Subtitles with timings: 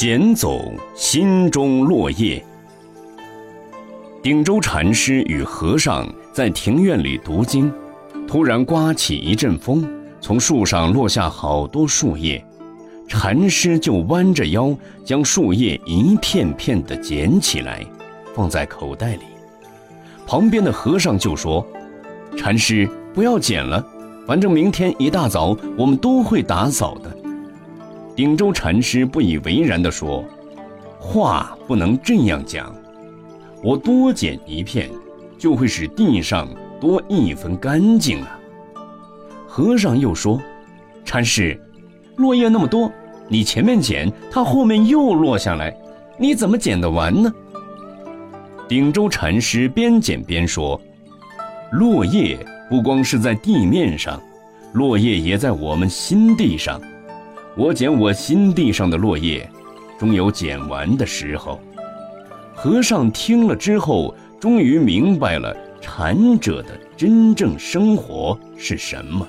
[0.00, 2.42] 捡走心中落叶。
[4.22, 7.70] 顶洲禅师与和尚在庭院里读经，
[8.26, 9.86] 突然刮起一阵风，
[10.18, 12.42] 从树上落下好多树叶，
[13.06, 14.74] 禅师就弯着腰
[15.04, 17.84] 将树叶一片片地捡起来，
[18.34, 19.24] 放在口袋里。
[20.26, 21.62] 旁边的和尚就说
[22.38, 23.86] ：“禅师，不要捡了，
[24.26, 27.14] 反正明天一大早我们都会打扫的。”
[28.16, 30.24] 顶州禅师不以为然地说
[30.98, 32.74] ：“话不能这样讲。”
[33.62, 34.90] 我多捡一片，
[35.38, 36.48] 就会使地上
[36.80, 38.38] 多一分干净啊。
[39.46, 40.40] 和尚又说
[41.04, 41.58] ：“禅师，
[42.16, 42.90] 落叶那么多，
[43.28, 45.74] 你前面捡，它后面又落下来，
[46.18, 47.32] 你怎么捡得完呢？”
[48.68, 50.80] 顶州禅师边捡边说
[51.72, 54.20] ：“落叶不光是在地面上，
[54.72, 56.80] 落叶也在我们心地上。
[57.60, 59.46] 我捡我心地上的落叶，
[59.98, 61.60] 终有捡完的时候。”
[62.56, 69.28] 和尚听了之后，终于明白了禅者的真正生活是什么。